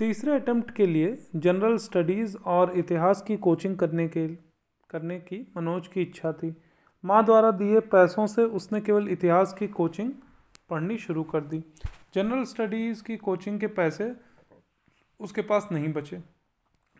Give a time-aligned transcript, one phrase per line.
[0.00, 4.28] तीसरे अटेम्प्ट के लिए जनरल स्टडीज़ और इतिहास की कोचिंग करने के,
[4.90, 6.54] करने की मनोज की इच्छा थी।
[7.04, 10.12] माँ द्वारा दिए पैसों से उसने केवल इतिहास की कोचिंग
[10.70, 11.62] पढ़नी शुरू कर दी।
[12.14, 14.16] जनरल स्टडीज़ की कोचिंग के पैसे
[15.20, 16.20] उसके पास नहीं बचे।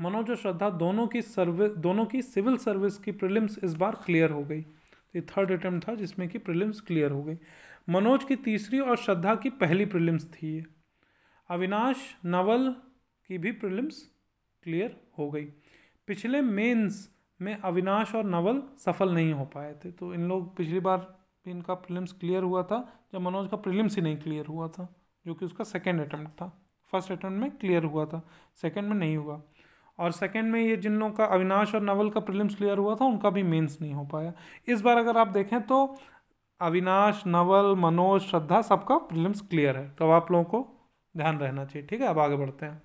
[0.00, 4.30] मनोज और श्रद्धा दोनों की सर्विस दोनों की सिविल सर्विस की प्रिलिम्स इस बार क्लियर
[4.30, 4.60] हो गई।
[5.16, 7.38] ये थर्ड अटेम्प्ट था जिसमें कि प्रिलिम्स क्लियर हो गई।
[7.88, 10.64] मनोज की तीसरी और श्रद्धा की पहली प्रिलिम्स थी ये।
[11.50, 12.74] अविनाश, नवल
[13.30, 13.96] की भी प्रीलिम्स
[14.62, 15.44] क्लियर हो गई।
[16.08, 17.08] पिछले मेंस
[17.40, 20.98] में अविनाश और नवल सफल नहीं हो पाए थे तो इन लोग पिछली बार
[21.46, 22.78] भी इनका प्रीलिम्स क्लियर हुआ था,
[23.12, 24.88] जब मनोज का प्रीलिम्स ही नहीं क्लियर हुआ था,
[25.26, 26.46] जो कि उसका सेकेंड अटैम्प्ट था।
[26.88, 28.22] फ़र्स्ट अटैम्प्ट में क्लियर हुआ था
[28.62, 29.40] सेकेंड में नहीं हुआ।
[29.98, 33.04] और सेकेंड में ये जिन लोगों का अविनाश और नवल का प्रीलिम्स क्लियर हुआ था,
[33.04, 34.32] उनका भी मेंस नहीं हो पाया।
[34.68, 35.96] इस बार अगर आप देखें तो
[36.60, 40.66] अविनाश, नवल, मनोज, श्रद्धा सबका प्रीलिम्स क्लियर है तो आप लोगों को
[41.14, 42.06] ध्यान रहना चाहिए, ठीक है?
[42.06, 42.82] अब आगे बढ़ते हैं।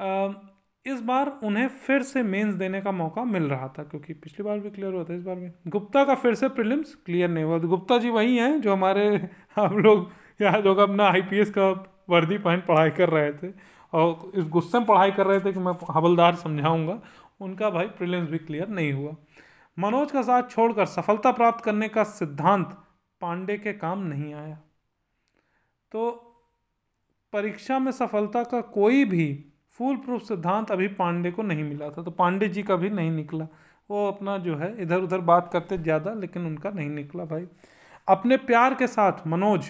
[0.00, 4.58] इस बार उन्हें फिर से मेंस देने का मौका मिल रहा था, क्योंकि पिछली बार
[4.58, 7.58] भी क्लियर हुआ था, इस बार भी। गुप्ता का फिर से प्रीलिम्स क्लियर नहीं हुआ।
[7.58, 9.06] गुप्ता जी वही हैं जो हमारे
[9.56, 11.68] हम लोग यहाँ लोग अपना आईपीएस का
[12.10, 13.52] वर्दी पहन पढ़ाई कर रहे थे।
[13.92, 17.00] और इस गुस्से में पढ़ाई कर रहे थे कि मैं हवलदार समझाऊँगा।
[17.40, 19.14] उनका भाई प्रीलिम्स भी क्लियर नहीं हुआ।
[19.76, 22.76] मनोज का साथ छोड़कर सफलता प्राप्त करने का सिद्धांत
[23.20, 24.58] पांडे के काम नहीं आया।
[25.92, 26.10] तो
[27.32, 29.28] परीक्षा में सफलता का कोई भी
[29.78, 33.10] फुल प्रूफ सिद्धांत अभी पांडे को नहीं मिला था तो पांडे जी का भी नहीं
[33.12, 33.46] निकला।
[33.90, 37.46] वो अपना जो है इधर उधर बात करते ज़्यादा, लेकिन उनका नहीं निकला भाई।
[38.08, 39.68] अपने प्यार के साथ मनोज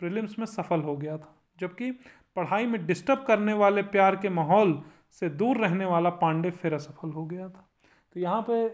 [0.00, 1.90] प्रीलिम्स में सफल हो गया था, जबकि
[2.36, 4.80] पढ़ाई में डिस्टर्ब करने वाले प्यार के माहौल
[5.12, 7.66] से दूर रहने वाला पांडे फिर असफल हो गया था।
[8.14, 8.66] तो यहाँ पे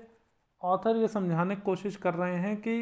[0.63, 2.77] ऑथर ये समझाने की कोशिश कर रहे हैं कि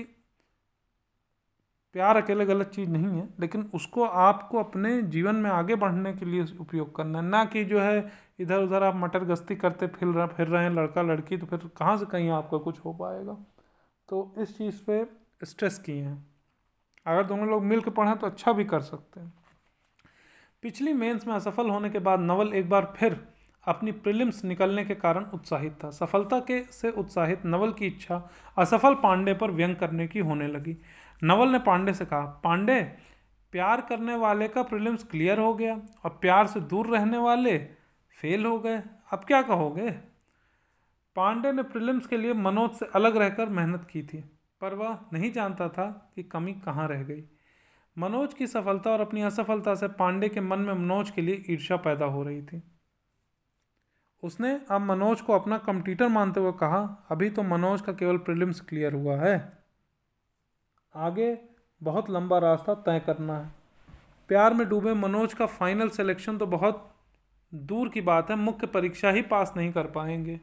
[1.95, 6.25] प्यार अकेले गलत चीज़ नहीं है, लेकिन उसको आपको अपने जीवन में आगे बढ़ने के
[6.25, 10.09] लिए उपयोग करना है। ना कि जो है इधर उधर आप मटर गश्ती करते फिर
[10.09, 13.37] रहे फिर रहे हैं, लड़का, लड़की तो फिर कहाँ से कहीं आपका कुछ हो पाएगा?
[14.09, 15.07] तो इस चीज़ पे
[15.47, 16.27] स्ट्रेस किए हैं।
[17.07, 19.33] अगर दोनों लोग मिल के पढ़ें तो अच्छा भी कर सकते हैं।
[20.63, 23.21] पिछली मेंस में असफल होने के बाद नवल एक बार फिर
[23.65, 28.95] अपनी प्रिलिम्स निकलने के कारण उत्साहित था। सफलता के, से उत्साहित नवल की इच्छा असफल
[28.95, 30.77] पांडे पर व्यंग करने की होने लगी।
[31.23, 32.81] नवल ने पांडे से कहा, पांडे,
[33.53, 37.59] प्यार करने वाले का प्रीलिम्स क्लियर हो गया और प्यार से दूर रहने वाले
[38.15, 38.83] फेल हो गए।
[39.13, 39.91] अब क्या कहोगे?
[41.17, 44.19] पांडे ने प्रीलिम्स के लिए मनोज से अलग रहकर मेहनत की थी,
[44.61, 47.25] पर वह नहीं जानता था कि कमी कहाँ रह गई।
[47.97, 51.77] मनोज की सफलता और अपनी असफलता से पांडे के मन में मनोज के लिए ईर्ष्या
[51.77, 52.63] पैदा हो रही थी।
[54.23, 58.61] उसने अब मनोज को अपना कंप्यूटर मानते हुए कहा, अभी तो मनोज का केवल प्रीलिम्स
[58.61, 59.64] क्लियर हुआ है।
[60.95, 61.39] आगे
[61.83, 63.53] बहुत लंबा रास्ता तय करना है।
[64.29, 66.91] प्यार में डूबे मनोज का फाइनल सिलेक्शन तो बहुत
[67.53, 70.41] दूर की बात है, मुख्य परीक्षा ही पास नहीं कर पाएँगे।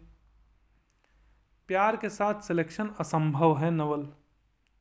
[1.68, 4.04] प्यार के साथ सिलेक्शन असंभव है, नवल।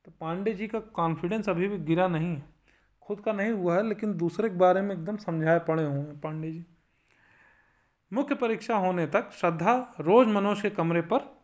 [0.05, 2.43] तो पांडे जी का कॉन्फिडेंस अभी भी गिरा नहीं है।
[3.01, 6.19] खुद का नहीं हुआ है, लेकिन दूसरे के बारे में एकदम समझाए पड़े हुए हैं
[6.19, 6.65] पांडे जी।
[8.11, 11.41] मुख्य परीक्षा होने तक श्रद्धा रोज मनोज के कमरे पर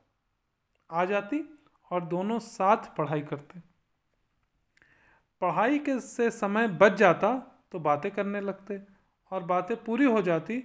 [0.91, 1.43] आ जाती
[1.91, 3.76] और दोनों साथ पढ़ाई करते।
[5.41, 7.33] पढ़ाई के से समय बच जाता
[7.71, 8.79] तो बातें करने लगते
[9.31, 10.59] और बातें पूरी हो जाती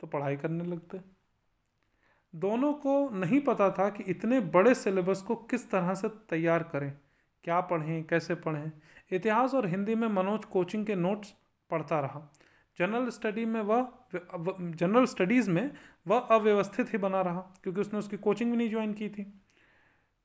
[0.00, 1.00] तो पढ़ाई करने लगते।
[2.34, 6.92] दोनों को नहीं पता था कि इतने बड़े सिलेबस को किस तरह से तैयार करें,
[7.44, 8.70] क्या पढ़ें, कैसे पढ़ें।
[9.10, 11.34] इतिहास और हिंदी में मनोज कोचिंग के नोट्स
[11.70, 12.20] पढ़ता रहा।
[12.78, 15.70] जनरल स्टडी में वह जनरल स्टडीज़ में
[16.06, 19.32] वह अव्यवस्थित ही बना रहा क्योंकि उसने उसकी कोचिंग भी नहीं ज्वाइन की थी।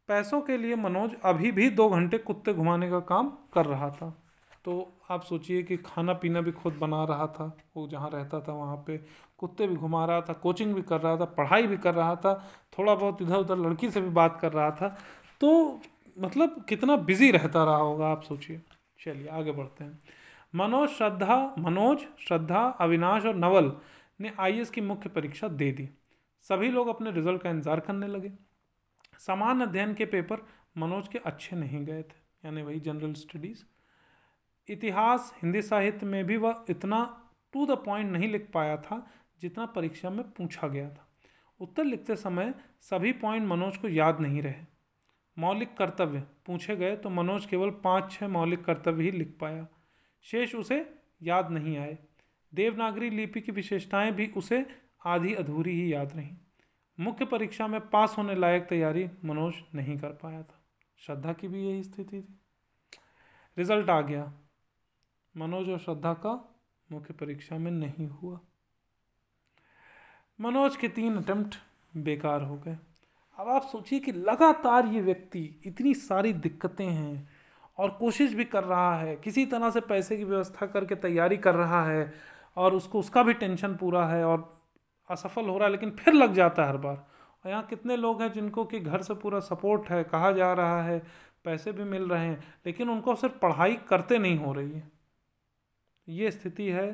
[0.10, 4.10] पैसों के लिए मनोज अभी भी दो घंटे कुत्ते घुमाने का काम कर रहा था।
[4.66, 4.74] तो
[5.12, 7.46] आप सोचिए कि खाना पीना भी खुद बना रहा था,
[7.78, 8.98] वो जहाँ रहता था वहाँ पे
[9.38, 12.34] कुत्ते भी घुमा रहा था, कोचिंग भी कर रहा था, पढ़ाई भी कर रहा था,
[12.78, 14.88] थोड़ा बहुत इधर उधर लड़की से भी बात कर रहा था।
[15.42, 15.82] तो
[16.18, 18.62] मतलब कितना बिज़ी रहता रहा होगा, आप सोचिए।
[19.00, 20.00] चलिए, आगे बढ़ते हैं।
[20.54, 23.72] मनोज, श्रद्धा मनोज, श्रद्धा, अविनाश और नवल
[24.22, 25.90] ने आईएएस की मुख्य परीक्षा दे दी।
[26.44, 28.32] सभी लोग अपने रिज़ल्ट का इंतज़ार करने लगे।
[29.20, 30.46] समान अध्ययन के पेपर
[30.78, 33.64] मनोज के अच्छे नहीं गए थे, यानी वही जनरल स्टडीज़
[34.68, 37.00] इतिहास, हिंदी साहित्य में भी वह इतना
[37.54, 39.06] टू द पॉइंट नहीं लिख पाया था
[39.42, 41.08] जितना परीक्षा में पूछा गया था।
[41.60, 44.66] उत्तर लिखते समय सभी पॉइंट मनोज को याद नहीं रहे।
[45.38, 49.68] मौलिक कर्तव्य, पूछे गए तो मनोज केवल पाँच छः मौलिक कर्तव्य ही लिख पाया।
[50.26, 51.98] शेष उसे याद नहीं आए।
[52.54, 54.66] देवनागरी लिपि की विशेषताएँ भी उसे
[55.06, 56.36] आधी अधूरी ही याद रहीं।
[57.00, 60.60] मुख्य परीक्षा में पास होने लायक तैयारी मनोज नहीं कर पाया था।
[60.98, 62.40] श्रद्धा की भी यही स्थिति थी।
[63.58, 64.34] रिज़ल्ट आ गया।
[65.38, 66.56] मनोज और श्रद्धा का
[66.92, 68.40] मुख्य परीक्षा में नहीं हुआ।
[70.42, 71.56] मनोज के तीन अटेम्प्ट
[71.98, 72.78] बेकार हो गए।
[73.40, 77.30] अब आप सोचिए कि लगातार ये व्यक्ति इतनी सारी दिक्कतें हैं
[77.78, 81.56] और कोशिश भी कर रहा है, किसी तरह से पैसे की व्यवस्था करके तैयारी कर
[81.56, 82.14] रहा है
[82.58, 84.63] और उसको, उसका भी टेंशन पूरा है और
[85.10, 88.22] असफल हो रहा है, लेकिन फिर लग जाता है हर बार। और यहाँ कितने लोग
[88.22, 91.02] हैं जिनको कि घर से पूरा सपोर्ट है, कहा जा रहा है,
[91.46, 94.92] पैसे भी मिल रहे हैं, लेकिन उनको सिर्फ़ पढ़ाई करते नहीं हो रही है।
[96.08, 96.92] ये स्थिति है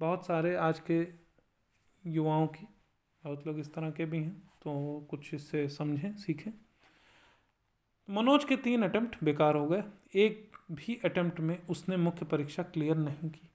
[0.00, 1.06] बहुत सारे आज के
[2.04, 2.66] युवाओं की,
[3.24, 6.52] बहुत लोग इस तरह के भी हैं तो कुछ इससे समझें, सीखें।
[8.08, 9.82] मनोज के तीन अटेम्प्ट बेकार हो गए।
[10.14, 13.48] एक भी अटेम्प्ट में उसने मुख्य परीक्षा क्लियर नहीं की।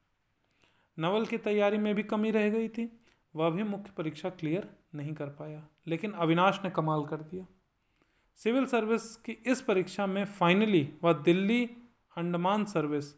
[0.97, 2.85] नवल की तैयारी में भी कमी रह गई थी।
[3.39, 7.45] वह भी मुख्य परीक्षा क्लियर नहीं कर पाया लेकिन अविनाश ने कमाल कर दिया।
[8.35, 11.65] सिविल सर्विस की इस परीक्षा में फाइनली वह दिल्ली
[12.17, 13.15] अंडमान सर्विस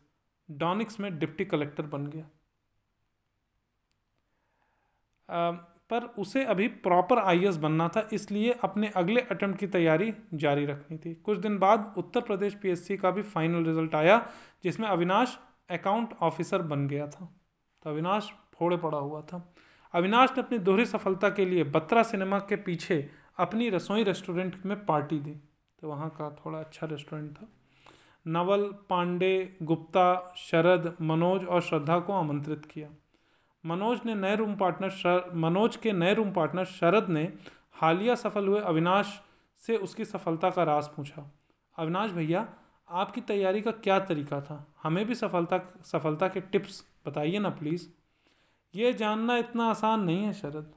[0.52, 2.30] डॉनिक्स में डिप्टी कलेक्टर बन गया।
[5.30, 5.52] आ,
[5.90, 10.98] पर उसे अभी प्रॉपर आई बनना था इसलिए अपने अगले अटेम्प्ट की तैयारी जारी रखनी
[10.98, 14.30] थी। कुछ दिन बाद उत्तर प्रदेश पीएससी का भी फाइनल रिज़ल्ट आया
[14.64, 15.38] जिसमें अविनाश
[15.70, 17.26] अकाउंट ऑफिसर बन गया था।
[17.84, 19.54] तो अविनाश फोड़े पड़ा हुआ था।
[19.94, 23.10] अविनाश ने अपनी दोहरी सफलता के लिए बत्रा सिनेमा के पीछे
[23.40, 25.36] अपनी रसोई रेस्टोरेंट में पार्टी दी।
[25.82, 27.48] तो वहाँ का थोड़ा अच्छा रेस्टोरेंट था।
[28.28, 32.90] नवल, पांडे, गुप्ता, शरद, मनोज और श्रद्धा को आमंत्रित किया।
[33.66, 37.34] मनोज ने नए रूम पार्टनर मनोज के नए रूम पार्टनर शरद ने
[37.74, 39.22] हालिया सफल हुए अविनाश
[39.58, 41.32] से उसकी सफलता का राज पूछा।
[41.78, 42.54] अविनाश भैया,
[42.90, 44.74] आपकी तैयारी का क्या तरीका था?
[44.84, 47.88] हमें भी सफलता सफलता के टिप्स बताइए ना प्लीज़।
[48.74, 50.74] ये जानना इतना आसान नहीं है शरद।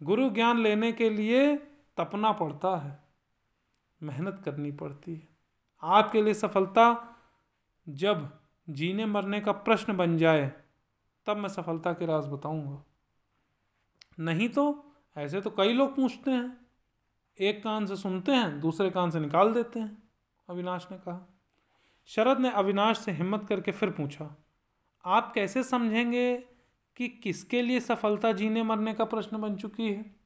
[0.00, 1.56] गुरु ज्ञान लेने के लिए
[1.96, 2.98] तपना पड़ता है,
[4.00, 5.28] मेहनत करनी पड़ती है।
[5.82, 6.86] आपके लिए सफलता
[7.86, 8.28] जब
[8.68, 10.52] जीने मरने का प्रश्न बन जाए,
[11.26, 12.82] तब मैं सफलता के राज बताऊँगा।
[14.20, 14.64] नहीं तो
[15.16, 16.56] ऐसे तो कई लोग पूछते हैं,
[17.38, 20.02] एक कान से सुनते हैं, दूसरे कान से निकाल देते हैं,
[20.48, 21.20] अविनाश ने कहा।
[22.08, 24.34] शरद ने अविनाश से हिम्मत करके फिर पूछा,
[25.04, 26.34] आप कैसे समझेंगे
[26.96, 30.16] कि किसके लिए सफलता जीने मरने का प्रश्न बन चुकी है?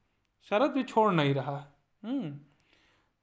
[0.42, 1.66] शरद भी छोड़ नहीं रहा है।
[2.04, 2.38] हम्म,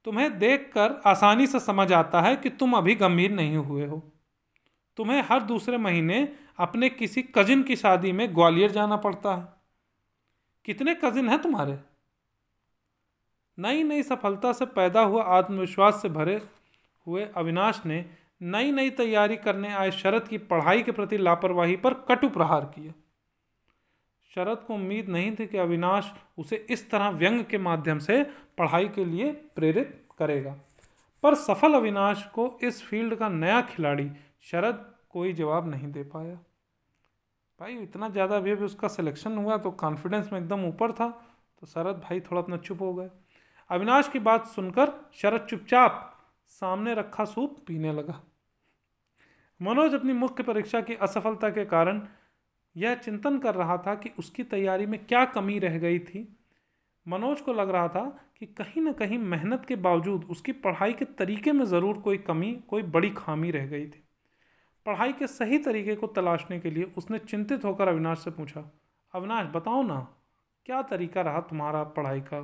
[0.06, 4.12] तुम्हें देखकर आसानी से समझ आता है कि तुम अभी गंभीर नहीं हुए हो।
[4.98, 9.48] तुम्हें हर दूसरे महीने अपने किसी कजिन की शादी में ग्वालियर जाना पड़ता है।
[10.66, 11.80] कितने कजिन हैं तुम्हारे?
[13.60, 16.42] नई नई सफलता से पैदा हुआ आत्मविश्वास से भरे
[17.08, 18.06] हुए अविनाश ने
[18.42, 22.94] नई नई तैयारी करने आए शरद की पढ़ाई के प्रति लापरवाही पर कटु प्रहार किया।
[24.36, 28.24] शरद को उम्मीद नहीं थी कि अविनाश उसे इस तरह व्यंग के माध्यम से
[28.58, 30.56] पढ़ाई के लिए प्रेरित करेगा।
[31.24, 34.10] पर सफल अविनाश को इस फ़ील्ड का नया खिलाड़ी
[34.44, 36.36] शरद कोई जवाब नहीं दे पाया।
[37.60, 41.08] भाई, इतना ज़्यादा अभी अभी उसका सिलेक्शन हुआ तो कॉन्फिडेंस में एकदम ऊपर था
[41.62, 43.10] तो शरद भाई थोड़ा अपना चुप हो गए।
[43.70, 46.12] अविनाश की बात सुनकर शरद चुपचाप
[46.52, 48.22] सामने रखा सूप पीने लगा।
[49.60, 52.02] मनोज अपनी मुख्य परीक्षा की असफलता के कारण
[52.76, 56.28] यह चिंतन कर रहा था कि उसकी तैयारी में क्या कमी रह गई थी।
[57.06, 58.04] मनोज को लग रहा था
[58.40, 62.52] कि कहीं ना कहीं मेहनत के बावजूद उसकी पढ़ाई के तरीके में ज़रूर कोई कमी,
[62.68, 64.04] कोई बड़ी खामी रह गई थी।
[64.86, 68.72] पढ़ाई के सही तरीके को तलाशने के लिए उसने चिंतित होकर अविनाश से पूछा,
[69.14, 70.00] अविनाश, बताओ ना,
[70.66, 72.42] क्या तरीका रहा तुम्हारा पढ़ाई का?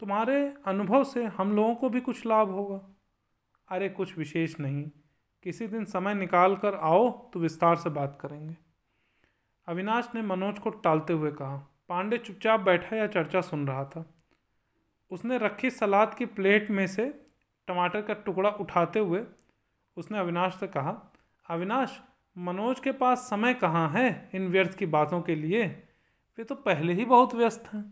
[0.00, 2.80] तुम्हारे अनुभव से हम लोगों को भी कुछ लाभ होगा?
[3.68, 4.90] अरे, कुछ विशेष नहीं।
[5.42, 8.56] किसी दिन समय निकाल कर आओ तो विस्तार से बात करेंगे।
[9.68, 11.56] अविनाश ने मनोज को टालते हुए कहा,
[11.88, 14.04] पांडे चुपचाप बैठा या चर्चा सुन रहा था?
[15.10, 17.06] उसने रखी सलाद की प्लेट में से
[17.68, 19.22] टमाटर का टुकड़ा उठाते हुए
[19.96, 21.12] उसने अविनाश से कहा,
[21.46, 22.00] अविनाश,
[22.36, 25.66] मनोज के पास समय कहाँ है इन व्यर्थ की बातों के लिए?
[26.38, 27.82] वे तो पहले ही बहुत व्यस्त हैं.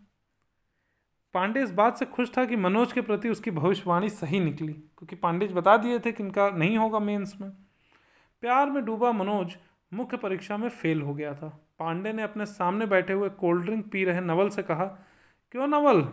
[1.35, 5.17] पांडे इस बात से खुश था कि मनोज के प्रति उसकी भविष्यवाणी सही निकली, क्योंकि
[5.17, 7.51] पांडे बता दिए थे कि इनका नहीं होगा मेंस में।
[8.43, 9.57] प्यार में डूबा मनोज
[9.93, 13.91] मुख्य परीक्षा में फेल हो गया था। पांडे ने अपने सामने बैठे हुए कोल्ड ड्रिंक
[13.91, 14.85] पी रहे नवल से कहा,
[15.51, 16.09] क्यों नवल?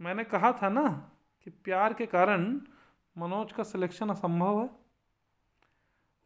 [0.00, 1.10] मैंने कहा था ना
[1.44, 2.60] कि प्यार के कारण
[3.18, 4.70] मनोज का सिलेक्शन असंभव है।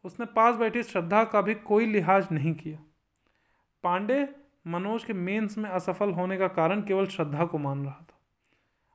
[0.03, 2.79] उसने पास बैठी श्रद्धा का भी कोई लिहाज नहीं किया।
[3.83, 4.35] पांडे
[4.67, 8.19] मनोज के मेंस में असफल होने का कारण केवल श्रद्धा को मान रहा था।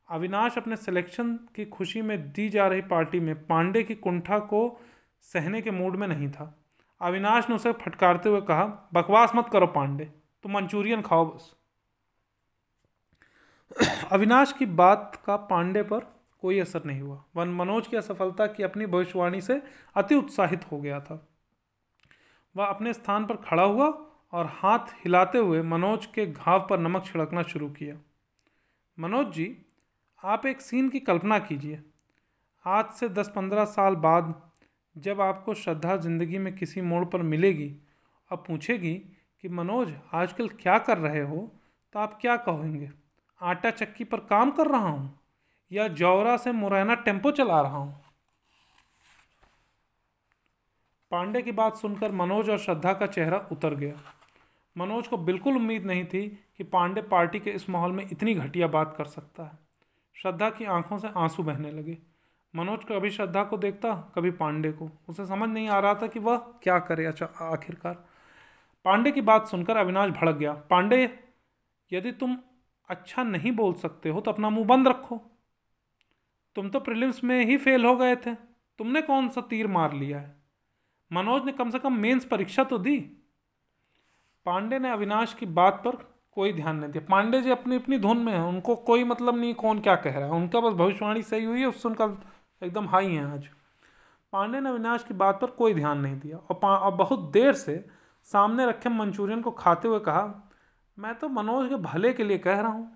[0.09, 4.81] अविनाश अपने सिलेक्शन की खुशी में दी जा रही पार्टी में पांडे की कुंठा को
[5.21, 6.66] सहने के मूड में नहीं था।
[7.01, 10.05] अविनाश ने उसे फटकारते हुए कहा, बकवास मत करो पांडे,
[10.43, 11.57] तुम मंचूरियन खाओ बस.
[14.13, 16.01] अविनाश की बात का पांडे पर
[16.41, 19.63] कोई असर नहीं हुआ। वन मनोज की असफलता की अपनी भविष्यवाणी से
[19.95, 21.29] अति उत्साहित हो गया था।
[22.57, 23.87] वह अपने स्थान पर खड़ा हुआ
[24.33, 27.97] और हाथ हिलाते हुए मनोज के घाव पर नमक छिड़कना शुरू किया।
[28.99, 29.67] मनोज जी,
[30.25, 31.83] आप एक सीन की कल्पना कीजिए।
[32.67, 34.51] आज से दस पंद्रह साल बाद
[34.99, 37.77] जब आपको श्रद्धा ज़िंदगी में किसी मोड़ पर मिलेगी
[38.31, 38.95] और पूछेगी
[39.43, 41.53] कि, मनोज, आजकल क्या कर रहे हो?
[41.93, 42.91] तो आप क्या कहेंगे?
[43.43, 45.21] आटा चक्की पर काम कर रहा हूँ
[45.73, 48.03] या जौरा से मुरैना टेंपो चला रहा हूँ?
[51.11, 53.95] पांडे की बात सुनकर मनोज और श्रद्धा का चेहरा उतर गया।
[54.79, 58.67] मनोज को बिल्कुल उम्मीद नहीं थी कि पांडे पार्टी के इस माहौल में इतनी घटिया
[58.67, 59.59] बात कर सकता है।
[60.15, 61.99] श्रद्धा की आँखों से आँसू बहने लगे।
[62.57, 66.19] मनोज कभी श्रद्धा को देखता, कभी पांडे को। उसे समझ नहीं आ रहा था कि
[66.19, 67.95] वह क्या करे अच्छा आखिरकार।
[68.85, 71.19] पांडे की बात सुनकर अविनाश भड़क गया। पांडे,
[71.93, 72.37] यदि तुम
[72.89, 75.21] अच्छा नहीं बोल सकते हो तो अपना मुँह बंद रखो।
[76.57, 78.35] तुम तो प्रिलिम्स में ही फेल हो गए थे।
[78.79, 80.35] तुमने कौन सा तीर मार लिया है?
[81.13, 82.99] मनोज ने कम से कम मेंस परीक्षा तो दी।
[84.47, 85.97] पांडे ने अविनाश की बात पर
[86.33, 89.55] कोई ध्यान नहीं दिया। पांडे जी अपनी अपनी धुन में हैं। उनको कोई मतलब नहीं,
[89.55, 92.07] कौन क्या कह रहा है। उनका बस भविष्यवाणी सही हुई है उससे उनका
[92.63, 93.49] एकदम हाई हैं आज।
[94.33, 97.85] पांडे ने अविनाश की बात पर कोई ध्यान नहीं दिया और, और बहुत देर से
[98.27, 100.53] सामने रखे मंचूरियन को खाते हुए कहा
[100.99, 102.87] मैं तो मनोज के भले के लिए कह रहा हूँ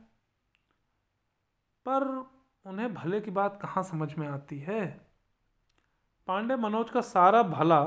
[1.87, 2.07] पर
[2.65, 4.87] उन्हें भले की बात कहाँ समझ में आती है?
[6.29, 7.83] पांडे मनोज का सारा भला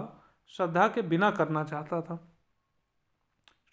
[0.47, 2.17] श्रद्धा के बिना करना चाहता था।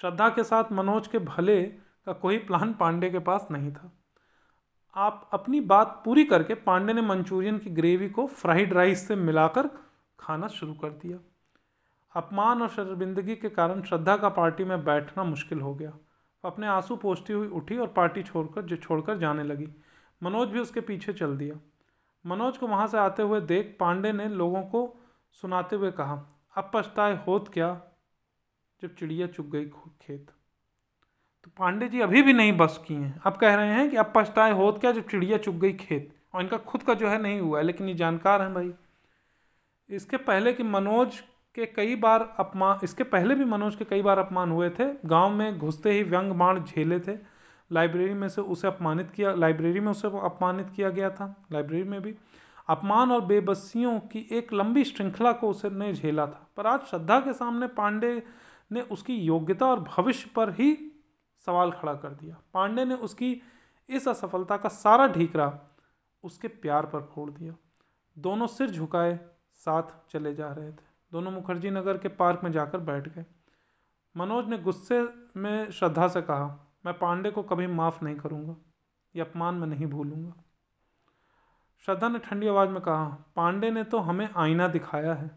[0.00, 1.62] श्रद्धा के साथ मनोज के भले
[2.06, 3.90] का कोई प्लान पांडे के पास नहीं था।
[4.94, 9.70] आप अपनी बात पूरी करके पांडे ने मंचूरियन की ग्रेवी को फ्राइड राइस से मिलाकर
[10.20, 11.18] खाना शुरू कर दिया।
[12.16, 15.92] अपमान और शर्मिंदगी के कारण श्रद्धा का पार्टी में बैठना मुश्किल हो गया।
[16.44, 19.68] अपने आँसू पोछती हुई उठी और पार्टी छोड़कर जो, छोड़कर जाने लगी।
[20.22, 21.56] मनोज भी उसके पीछे चल दिया।
[22.26, 25.00] मनोज को वहाँ से आते हुए देख पांडे ने लोगों को
[25.32, 27.82] सुनाते हुए कहा, अब पछताए होत क्या
[28.82, 29.64] जब चिड़िया चुग गई
[30.02, 30.30] खेत?
[31.44, 34.12] तो पांडे जी अभी भी नहीं बस किए हैं। अब कह रहे हैं कि अब
[34.16, 36.16] पछताए होत क्या जब चिड़िया चुग गई खेत?
[36.34, 38.72] और इनका खुद का जो है नहीं हुआ है, लेकिन ये जानकार हैं भाई।
[39.90, 41.20] इसके पहले कि मनोज
[41.54, 45.30] के कई बार अपमान इसके पहले भी मनोज के कई बार अपमान हुए थे। गाँव
[45.30, 47.18] में घुसते ही व्यंग बाण झेले थे।
[47.72, 52.02] लाइब्रेरी में से उसे अपमानित किया, लाइब्रेरी में उसे अपमानित किया गया था, लाइब्रेरी में
[52.02, 52.14] भी।
[52.68, 57.20] अपमान और बेबसियों की एक लंबी श्रृंखला को उसे ने झेला था। पर आज श्रद्धा
[57.20, 58.22] के सामने पांडे
[58.72, 60.89] ने उसकी योग्यता और भविष्य पर ही
[61.46, 63.42] सवाल खड़ा कर दिया। पांडे ने उसकी
[63.88, 65.60] इस असफलता का सारा ढीकरा
[66.24, 67.54] उसके प्यार पर फोड़ दिया।
[68.16, 69.18] दोनों सिर झुकाए,
[69.52, 73.24] साथ चले जा रहे थे। दोनों मुखर्जी नगर के पार्क में जाकर बैठ गए।
[74.16, 75.00] मनोज ने गुस्से
[75.36, 78.56] में श्रद्धा से कहा, मैं पांडे को कभी माफ़ नहीं करूँगा,
[79.14, 80.32] ये अपमान मैं नहीं भूलूँगा।
[81.82, 83.04] श्रद्धा ने ठंडी आवाज़ में कहा,
[83.36, 85.30] पांडे ने तो हमें आईना दिखाया है।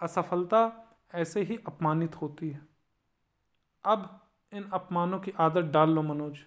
[0.00, 0.70] असफलता
[1.14, 2.60] ऐसे ही अपमानित होती है।
[3.84, 4.21] अब
[4.52, 6.38] इन अपमानों की आदत डाल लो मनोज।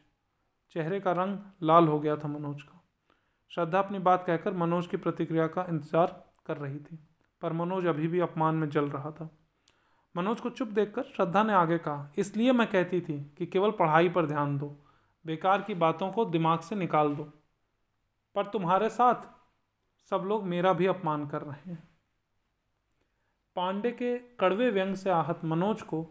[0.71, 2.81] चेहरे का रंग लाल हो गया था मनोज का।
[3.51, 6.99] श्रद्धा अपनी बात कहकर मनोज की प्रतिक्रिया का इंतज़ार कर रही थी,
[7.41, 9.29] पर मनोज अभी भी अपमान में जल रहा था।
[10.15, 14.09] मनोज को चुप देखकर श्रद्धा ने आगे कहा, इसलिए मैं कहती थी कि केवल पढ़ाई
[14.09, 14.67] पर ध्यान दो,
[15.25, 17.23] बेकार की बातों को दिमाग से निकाल दो।
[18.35, 19.27] पर तुम्हारे साथ
[20.11, 21.83] सब लोग मेरा भी अपमान कर रहे हैं।
[23.55, 26.03] पांडे के कड़वे व्यंग से आहत मनोज को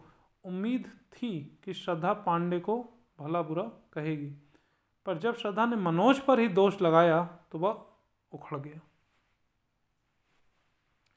[0.44, 2.76] उम्मीद थी कि श्रद्धा पांडे को
[3.18, 4.30] भला बुरा कहेगी,
[5.06, 7.22] पर जब श्रद्धा ने मनोज पर ही दोष लगाया
[7.52, 7.84] तो वह
[8.32, 8.80] उखड़ गया।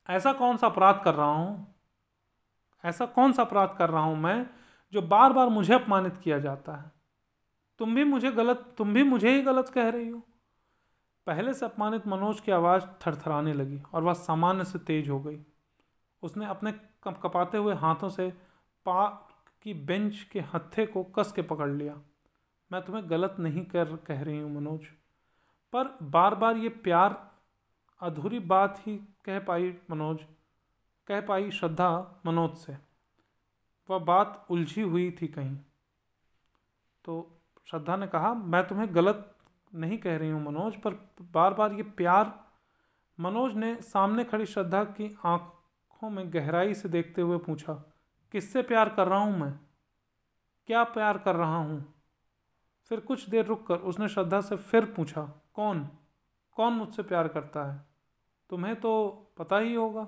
[0.10, 1.76] ऐसा कौन सा अपराध कर रहा हूँ?
[2.84, 4.50] ऐसा कौन सा अपराध कर रहा हूँ मैं,
[4.94, 6.92] जो बार बार मुझे अपमानित किया जाता है?
[7.80, 10.22] तुम भी मुझे गलत, तुम भी मुझे ही गलत कह रही हो।
[11.28, 15.40] पहले से अपमानित मनोज की आवाज़ थरथराने लगी और वह सामान्य से तेज हो गई।
[16.24, 16.72] उसने अपने
[17.08, 18.32] कपाते हुए हाथों से
[18.88, 19.08] पा
[19.64, 21.94] की बेंच के हत्थे को कस के पकड़ लिया।
[22.72, 24.86] मैं तुम्हें गलत नहीं कर, कह रही हूँ मनोज।
[25.74, 27.16] पर बार बार ये प्यार,
[28.02, 30.26] अधूरी बात ही कह पाई मनोज,
[31.08, 32.78] कह पाई श्रद्धा मनोज से।
[33.90, 35.56] वह बात उलझी हुई थी कहीं।
[37.06, 39.36] तो श्रद्धा ने कहा, मैं तुम्हें गलत
[39.72, 40.94] नहीं कह रही हूँ मनोज, पर
[41.34, 42.34] बार बार ये प्यार
[43.20, 47.84] मनोज ने सामने खड़ी श्रद्धा की आँखों में गहराई से देखते हुए पूछा
[48.32, 49.52] किससे प्यार कर रहा हूँ मैं?
[50.70, 51.94] क्या प्यार कर रहा हूँ?
[52.92, 55.22] फिर कुछ देर रुक कर उसने श्रद्धा से फिर पूछा,
[55.54, 55.88] कौन?
[56.58, 57.86] कौन मुझसे प्यार करता है?
[58.50, 60.08] तुम्हें तो पता ही होगा।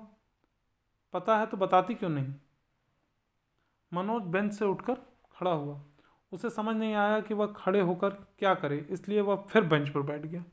[1.14, 2.34] पता है तो बताती क्यों नहीं?
[3.92, 4.94] मनोज बेंच से उठकर
[5.38, 5.80] खड़ा हुआ।
[6.32, 10.00] उसे समझ नहीं आया कि वह खड़े होकर क्या करे, इसलिए वह फिर बेंच पर
[10.00, 10.44] बैठ गया।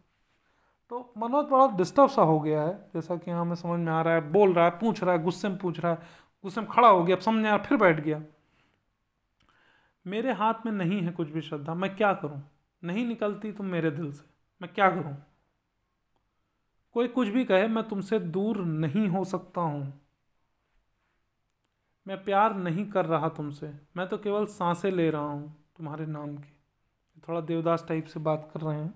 [0.91, 4.01] तो मनोज बड़ा डिस्टर्ब सा हो गया है, जैसा कि हाँ हमें समझ में आ
[4.01, 5.99] रहा है, बोल रहा है, पूछ रहा है, गुस्से में पूछ रहा है।
[6.43, 8.21] गुस्से में खड़ा हो गया, अब समझ आया, फिर बैठ गया।
[10.05, 12.41] मेरे हाथ में नहीं है कुछ भी श्रद्धा, मैं क्या करूँ?
[12.83, 14.25] नहीं निकलती तुम मेरे दिल से,
[14.61, 15.15] मैं क्या करूँ?
[16.93, 20.01] कोई कुछ भी कहे, मैं तुमसे दूर नहीं हो सकता हूँ।
[22.07, 26.37] मैं प्यार नहीं कर रहा तुमसे, मैं तो केवल साँसें ले रहा हूँ तुम्हारे नाम
[26.37, 26.53] की।
[27.27, 28.93] थोड़ा देवदास टाइप से बात कर रहे हैं।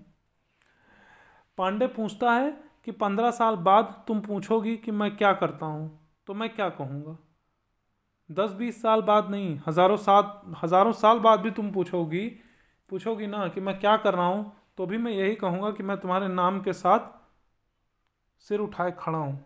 [1.58, 2.50] पांडे पूछता है
[2.84, 7.16] कि पंद्रह साल बाद तुम पूछोगी कि मैं क्या करता हूँ तो मैं क्या कहूँगा?
[8.32, 12.26] दस बीस साल बाद नहीं, हज़ारों साल हज़ारों साल बाद भी तुम पूछोगी
[12.90, 15.96] पूछोगी ना कि मैं क्या कर रहा हूँ तो भी मैं यही कहूँगा कि मैं
[16.00, 17.10] तुम्हारे नाम के साथ
[18.44, 19.38] सिर उठाए खड़ा हूँ।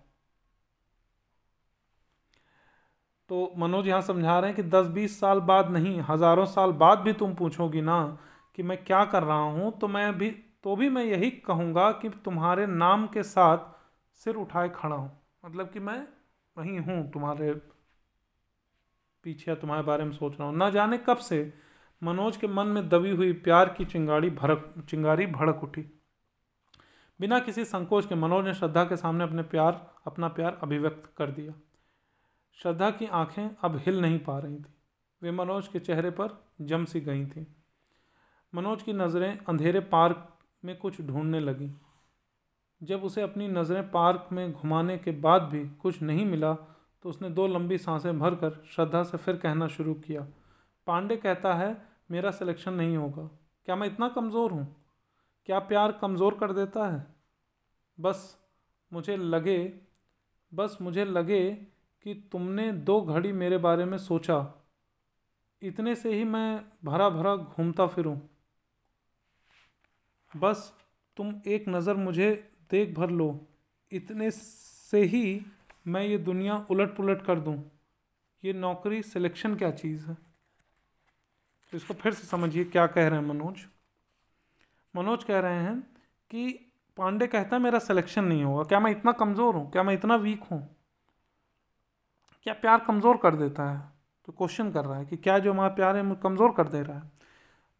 [3.31, 6.99] तो मनोज यहाँ समझा रहे हैं कि दस बीस साल बाद नहीं, हज़ारों साल बाद
[6.99, 8.00] भी तुम पूछोगी ना
[8.59, 10.31] कि मैं क्या कर रहा हूँ तो मैं भी
[10.64, 13.59] तो भी मैं यही कहूँगा कि तुम्हारे नाम के साथ
[14.21, 15.11] सिर उठाए खड़ा हूँ।
[15.45, 15.99] मतलब कि मैं
[16.57, 17.52] वहीं हूँ, तुम्हारे
[19.26, 21.54] पीछे तुम्हारे बारे में सोच रहा हूँ। ना जाने कब से
[22.02, 25.83] मनोज के मन में दबी हुई प्यार की चिंगारी भड़क चिंगारी भड़क उठी।
[27.21, 31.30] बिना किसी संकोच के मनोज ने श्रद्धा के सामने अपने प्यार, अपना प्यार अभिव्यक्त कर
[31.30, 31.54] दिया।
[32.52, 34.75] श्रद्धा की आँखें अब हिल नहीं पा रही थी।
[35.23, 37.47] वे मनोज के चेहरे पर जम सी गई थी।
[38.54, 41.71] मनोज की नज़रें अंधेरे पार्क में कुछ ढूँढने लगी।
[42.83, 46.75] जब उसे अपनी नज़रें पार्क में घुमाने के बाद भी कुछ नहीं मिला
[47.06, 50.20] तो उसने दो लंबी साँसें भरकर श्रद्धा से फिर कहना शुरू किया,
[50.86, 51.76] पांडे कहता है,
[52.10, 53.22] मेरा सिलेक्शन नहीं होगा।
[53.68, 54.66] क्या मैं इतना कमज़ोर हूँ?
[55.48, 57.06] क्या प्यार कमज़ोर कर देता है?
[57.98, 58.36] बस
[58.92, 59.58] मुझे लगे,
[60.52, 61.50] बस मुझे लगे
[62.06, 64.44] कि तुमने दो घड़ी मेरे बारे में सोचा।
[65.62, 68.18] इतने से ही मैं भरा भरा घूमता फिरूं।
[70.32, 70.72] बस
[71.16, 72.32] तुम एक नज़र मुझे
[72.70, 73.34] देख भर लो।
[73.90, 75.40] इतने से ही
[75.87, 77.57] मैं ये दुनिया उलट पुलट कर दूँ।
[78.43, 80.14] ये नौकरी सिलेक्शन क्या चीज़ है?
[81.73, 83.66] तो इसको फिर से समझिए क्या कह रहे हैं मनोज।
[84.95, 85.80] मनोज कह रहे हैं
[86.30, 86.49] कि
[86.97, 89.71] पांडे कहता है, मेरा सिलेक्शन नहीं होगा। क्या मैं इतना कमज़ोर हूँ?
[89.71, 90.76] क्या मैं इतना वीक हूँ?
[92.43, 93.93] क्या प्यार कमज़ोर कर देता है?
[94.25, 96.99] तो क्वेश्चन कर रहा है कि क्या जो हमारा प्यार है कमज़ोर कर दे रहा
[96.99, 97.10] है।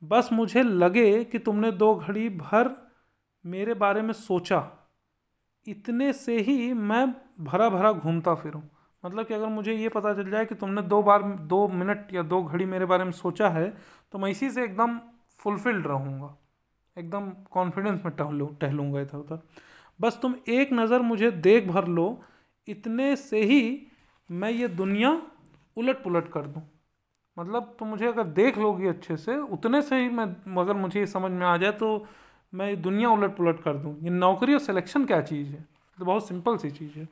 [0.03, 2.71] बस मुझे लगे कि तुमने दो घड़ी भर
[3.45, 4.61] मेरे बारे में सोचा।
[5.67, 7.07] इतने से ही मैं
[7.39, 8.61] भरा भरा घूमता फिरूं।
[9.05, 12.23] मतलब कि अगर मुझे ये पता चल जाए कि तुमने दो बार, दो मिनट या
[12.23, 13.69] दो घड़ी मेरे बारे में सोचा है
[14.13, 14.99] तो मैं इसी से एकदम
[15.41, 16.37] फुलफिल्ड रहूँगा।
[16.97, 19.43] एकदम कॉन्फिडेंस में टहलूँ, टहलूँगा इधर उधर।
[20.01, 22.23] बस तुम एक नज़र मुझे देख भर लो,
[22.69, 23.87] इतने से ही
[24.31, 25.11] मैं ये दुनिया
[25.77, 26.63] उलट पुलट कर दूँ।
[27.37, 30.25] मतलब तो मुझे अगर देख लोगी अच्छे से, उतने से ही मैं,
[30.59, 32.07] अगर मुझे ये समझ में आ जाए तो
[32.53, 35.65] मैं ये दुनिया उलट पुलट कर दूँ। ये नौकरी और सिलेक्शन क्या चीज़ है?
[35.99, 37.09] तो बहुत सिंपल सी चीज़ है।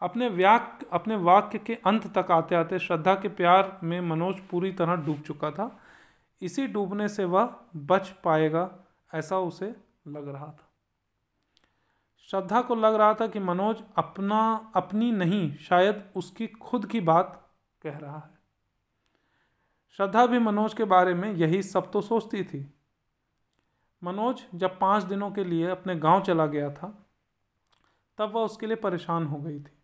[0.00, 4.72] अपने व्याक, अपने वाक्य के अंत तक आते आते श्रद्धा के प्यार में मनोज पूरी
[4.72, 5.80] तरह डूब चुका था।
[6.42, 8.78] इसी डूबने से वह बच पाएगा,
[9.14, 9.76] ऐसा उसे
[10.08, 10.70] लग रहा था।
[12.20, 17.50] श्रद्धा को लग रहा था कि मनोज अपना, अपनी नहीं, शायद उसकी खुद की बात
[17.82, 18.38] कह रहा है।
[19.96, 22.74] श्रद्धा भी मनोज के बारे में यही सब तो सोचती थी।
[24.04, 27.06] मनोज जब पाँच दिनों के लिए अपने गाँव चला गया था,
[28.18, 29.75] तब वह उसके लिए परेशान हो गई थी।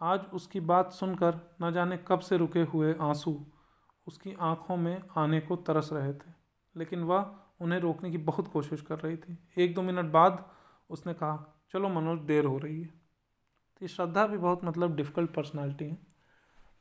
[0.00, 3.46] आज उसकी बात सुनकर न जाने कब से रुके हुए आँसू
[4.06, 6.32] उसकी आँखों में आने को तरस रहे थे,
[6.76, 10.44] लेकिन वह उन्हें रोकने की बहुत कोशिश कर रही थी। एक दो मिनट बाद
[10.90, 12.88] उसने कहा, चलो मनोज, देर हो रही है।
[13.80, 15.98] तो श्रद्धा भी बहुत मतलब डिफ़िकल्ट पर्सनालिटी है।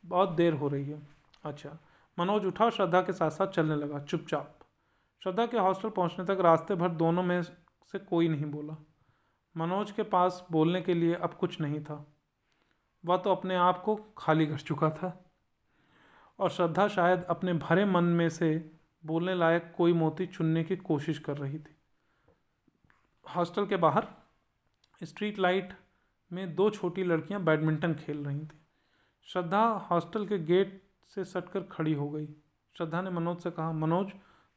[0.05, 1.01] बहुत देर हो रही है।
[1.43, 1.77] अच्छा
[2.17, 4.59] मनोज उठा श्रद्धा के साथ साथ चलने लगा, चुपचाप।
[5.21, 8.77] श्रद्धा के हॉस्टल पहुँचने तक रास्ते भर दोनों में से कोई नहीं बोला।
[9.55, 12.05] मनोज के पास बोलने के लिए अब कुछ नहीं था।
[13.07, 15.25] वह तो अपने आप को खाली कर चुका था।
[16.39, 18.71] और श्रद्धा शायद अपने भरे मन में से
[19.05, 21.75] बोलने लायक कोई मोती चुनने की कोशिश कर रही थी।
[23.25, 24.07] हॉस्टल के बाहर
[25.03, 25.73] स्ट्रीट लाइट
[26.33, 28.61] में दो छोटी लड़कियाँ बैडमिंटन खेल रही थी।
[29.23, 32.27] श्रद्धा हॉस्टल के गेट से सटकर खड़ी हो गई।
[32.77, 34.11] श्रद्धा ने मनोज से कहा, मनोज,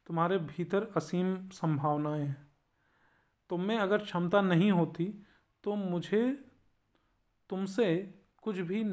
[0.07, 2.51] तुम्हारे भीतर असीम संभावनाएँ हैं।
[3.49, 5.25] तुम में अगर क्षमता नहीं होती
[5.63, 6.45] तो मुझे,
[7.49, 8.83] तुमसे कुछ भी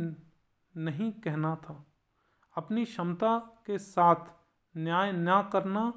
[0.76, 1.86] नहीं कहना था।
[2.56, 4.32] अपनी क्षमता के साथ
[4.76, 5.92] न्याय न करना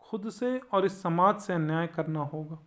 [0.00, 2.58] खुद से और इस समाज से अन्याय करना होगा।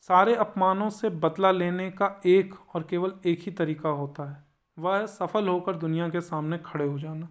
[0.00, 4.44] सारे अपमानों से बदला लेने का एक और केवल एक ही तरीका होता है।
[4.78, 7.28] वह सफल होकर दुनिया के सामने खड़े हो जाना।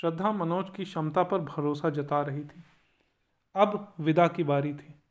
[0.00, 2.64] श्रद्धा मनोज की क्षमता पर भरोसा जता रही थी।
[3.56, 5.02] अब विदा की बारी थी।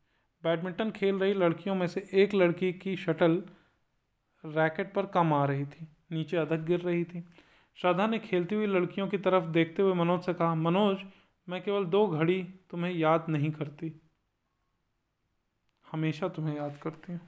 [0.43, 3.43] बैडमिंटन खेल रही लड़कियों में से एक लड़की की शटल
[4.43, 7.23] रैकेट पर कम आ रही थी, नीचे अधक गिर रही थी।
[7.77, 10.97] श्रद्धा ने खेलती हुई लड़कियों की तरफ़ देखते हुए मनोज से कहा, मनोज,
[11.47, 14.01] मैं केवल दो घड़ी तुम्हें याद नहीं करती।
[15.91, 17.19] हमेशा तुम्हें याद करती हूँ।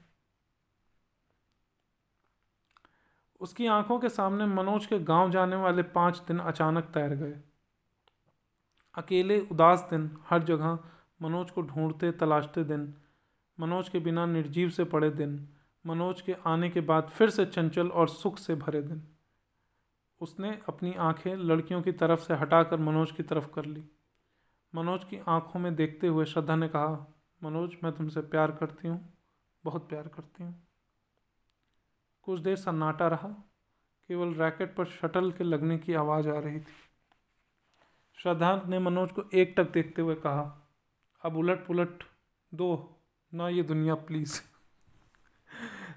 [3.42, 7.40] उसकी आँखों के सामने मनोज के गाँव जाने वाले पाँच दिन अचानक तैर गए।
[8.96, 10.80] अकेले उदास दिन, हर जगह
[11.22, 12.94] मनोज को ढूंढते तलाशते दिन,
[13.60, 15.48] मनोज के बिना निर्जीव से पड़े दिन
[15.86, 19.08] मनोज के आने के बाद फिर से चंचल और सुख से भरे दिन।
[20.22, 23.84] उसने अपनी आँखें लड़कियों की तरफ़ से हटाकर मनोज की तरफ़ कर ली।
[24.76, 27.14] मनोज की आँखों में देखते हुए श्रद्धा ने कहा,
[27.44, 29.14] मनोज, मैं तुमसे प्यार करती हूँ,
[29.64, 30.68] बहुत प्यार करती हूँ।
[32.24, 33.28] कुछ देर सन्नाटा रहा।
[34.08, 36.74] केवल रैकेट पर शटल के लगने की आवाज़ आ रही थी।
[38.18, 40.70] श्रद्धा ने मनोज को एक टक देखते हुए कहा,
[41.22, 42.04] अब उलट पुलट
[42.54, 43.00] दो,
[43.34, 44.51] ना ये दुनिया, प्लीज़।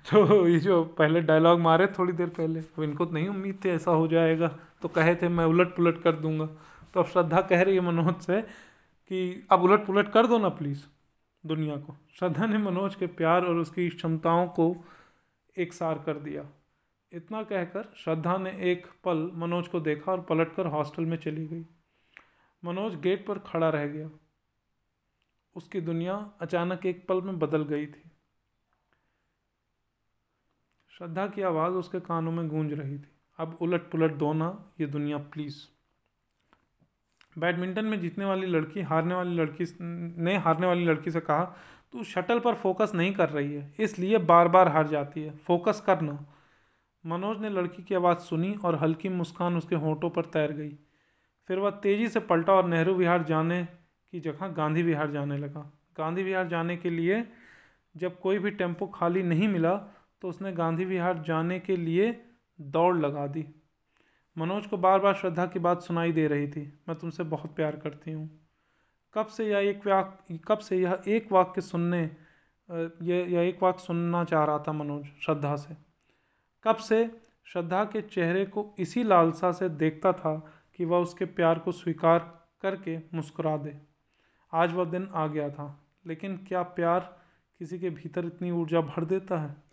[0.07, 3.69] तो ये जो पहले डायलॉग मारे थोड़ी देर पहले, अब इनको तो नहीं उम्मीद थी
[3.69, 4.49] ऐसा हो जाएगा।
[4.83, 6.47] तो कहे थे, मैं उलट पुलट कर दूँगा।
[6.95, 8.43] तो अब श्रद्धा कह रही है मनोज से
[9.11, 10.85] कि अब उलट पुलट कर दो ना प्लीज़
[11.47, 14.85] दुनिया को। श्रद्धा ने मनोज के प्यार और उसकी क्षमताओं को
[15.59, 16.45] एक सार कर दिया।
[17.13, 21.67] इतना कहकर श्रद्धा ने एक पल मनोज को देखा और पलटकर हॉस्टल में चली गई।
[22.65, 24.11] मनोज गेट पर खड़ा रह गया।
[25.57, 28.11] उसकी दुनिया अचानक एक पल में बदल गई थी।
[30.99, 34.49] श्रद्धा की आवाज़ उसके कानों में गूंज रही थी। अब उलट पुलट दो ना
[34.81, 35.57] ये दुनिया प्लीज़
[37.37, 41.45] बैडमिंटन में जीतने वाली लड़की, हारने वाली लड़की, ने हारने वाली लड़की से कहा,
[41.93, 45.83] तू शटल पर फोकस नहीं कर रही है, इसलिए बार बार हार जाती है। फोकस
[45.87, 46.19] करना।
[47.05, 50.71] मनोज ने लड़की की आवाज़ सुनी और हल्की मुस्कान उसके होठों पर तैर गई।
[51.49, 53.63] फिर वह तेज़ी से पलटा और नेहरू विहार जाने
[54.13, 55.61] की जगह गांधी विहार जाने लगा।
[55.99, 57.25] गांधी विहार जाने के लिए
[57.95, 59.75] जब कोई भी टेंपो खाली नहीं मिला
[60.25, 62.25] तो उसने गांधी विहार जाने के लिए
[62.59, 63.45] दौड़ लगा दी।
[64.37, 67.77] मनोज को बार बार श्रद्धा की बात सुनाई दे रही थी। मैं तुमसे बहुत प्यार
[67.77, 68.29] करती हूँ।
[69.15, 72.01] कब से यह एक वाक्य कब से यह एक वाक्य सुनने
[72.69, 75.77] यह यह एक वाक्य सुनना चाह रहा था मनोज श्रद्धा से?
[76.65, 77.05] कब से
[77.47, 80.37] श्रद्धा के चेहरे को इसी लालसा से देखता था
[80.75, 82.19] कि वह उसके प्यार को स्वीकार
[82.63, 83.77] करके मुस्कुरा दे?
[84.53, 85.69] आज वह दिन आ गया था,
[86.07, 87.01] लेकिन क्या प्यार
[87.61, 89.64] किसी के भीतर इतनी ऊर्जा भर देता है?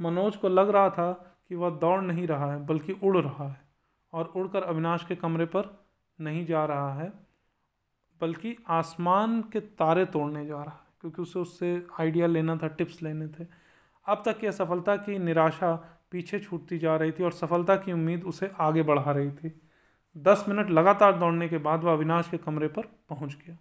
[0.00, 1.12] मनोज को लग रहा था
[1.48, 3.60] कि वह दौड़ नहीं रहा है, बल्कि उड़ रहा है
[4.12, 5.86] और उड़कर अविनाश के कमरे पर
[6.18, 7.12] नहीं जा रहा है,
[8.20, 13.02] बल्कि आसमान के तारे तोड़ने जा रहा है, क्योंकि उसे उससे आइडिया लेना था, टिप्स
[13.02, 13.46] लेने थे।
[14.06, 15.74] अब तक की असफलता की निराशा
[16.10, 19.52] पीछे छूटती जा रही थी और सफलता की उम्मीद उसे आगे बढ़ा रही थी।
[20.16, 23.56] दस मिनट लगातार दौड़ने के बाद वह अविनाश के कमरे पर पहुँच गया।